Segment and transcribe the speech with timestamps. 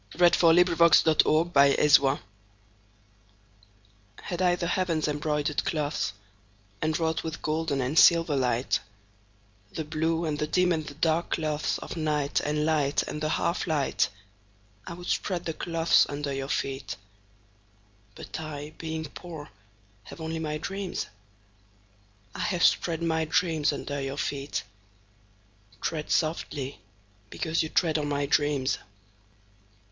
[0.17, 0.41] 36.
[0.41, 2.19] Aedh wishes for the Cloths of Heaven
[4.23, 6.13] HAD I the heavens' embroidered cloths,
[6.81, 8.79] Enwrought with golden and silver light,
[9.73, 13.67] The blue and the dim and the dark clothsOf night and light and the half
[13.67, 19.49] light,I would spread the cloths under your feet:But I, being poor,
[20.05, 24.63] have only my dreams;I have spread my dreams under your feet;
[25.79, 26.81] Tread softly
[27.29, 28.79] because you tread on my dreams.